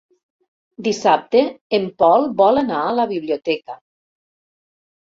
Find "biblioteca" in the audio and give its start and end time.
3.15-3.81